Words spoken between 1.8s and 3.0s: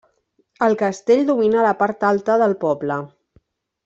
part alta del poble.